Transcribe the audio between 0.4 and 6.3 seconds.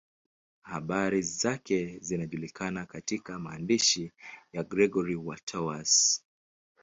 Habari zake zinajulikana katika maandishi ya Gregori wa Tours.